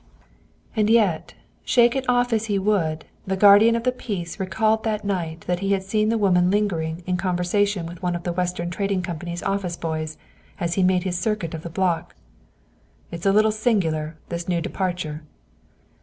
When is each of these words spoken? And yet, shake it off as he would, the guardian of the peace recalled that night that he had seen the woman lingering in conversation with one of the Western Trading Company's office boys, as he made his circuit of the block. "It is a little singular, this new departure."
And 0.75 0.89
yet, 0.89 1.35
shake 1.63 1.95
it 1.95 2.09
off 2.09 2.33
as 2.33 2.45
he 2.45 2.57
would, 2.57 3.05
the 3.27 3.37
guardian 3.37 3.75
of 3.75 3.83
the 3.83 3.91
peace 3.91 4.39
recalled 4.39 4.83
that 4.83 5.05
night 5.05 5.41
that 5.41 5.59
he 5.59 5.73
had 5.73 5.83
seen 5.83 6.09
the 6.09 6.17
woman 6.17 6.49
lingering 6.49 7.03
in 7.05 7.17
conversation 7.17 7.85
with 7.85 8.01
one 8.01 8.15
of 8.15 8.23
the 8.23 8.33
Western 8.33 8.71
Trading 8.71 9.03
Company's 9.03 9.43
office 9.43 9.77
boys, 9.77 10.17
as 10.59 10.73
he 10.73 10.81
made 10.81 11.03
his 11.03 11.19
circuit 11.19 11.53
of 11.53 11.61
the 11.61 11.69
block. 11.69 12.15
"It 13.11 13.17
is 13.19 13.27
a 13.27 13.31
little 13.31 13.51
singular, 13.51 14.17
this 14.29 14.49
new 14.49 14.59
departure." 14.59 15.21